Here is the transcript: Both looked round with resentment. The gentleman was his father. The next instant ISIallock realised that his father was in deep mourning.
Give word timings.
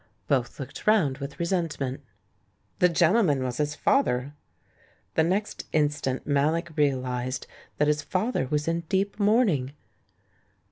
Both 0.27 0.59
looked 0.59 0.87
round 0.87 1.19
with 1.19 1.39
resentment. 1.39 2.01
The 2.79 2.89
gentleman 2.89 3.43
was 3.43 3.57
his 3.57 3.75
father. 3.75 4.33
The 5.13 5.21
next 5.21 5.67
instant 5.73 6.25
ISIallock 6.27 6.75
realised 6.75 7.45
that 7.77 7.87
his 7.87 8.01
father 8.01 8.47
was 8.47 8.67
in 8.67 8.79
deep 8.89 9.19
mourning. 9.19 9.73